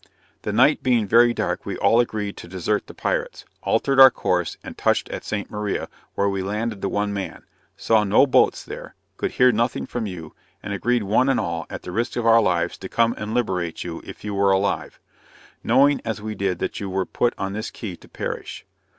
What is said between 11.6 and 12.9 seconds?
at the risk of our lives to